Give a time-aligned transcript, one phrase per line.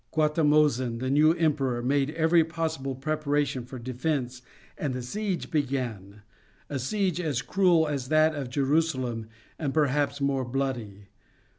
[0.11, 4.41] Guatimozin, the new emperor, made every possible preparation for defence
[4.75, 6.23] and the siege began,
[6.71, 9.27] a siege as cruel as that of Jerusalem
[9.59, 11.09] and perhaps more bloody.